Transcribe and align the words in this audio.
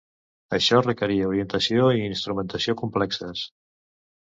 Això 0.55 0.79
requeria 0.85 1.27
orientació 1.33 1.91
i 1.99 2.03
instrumentació 2.07 2.77
complexes. 2.83 3.47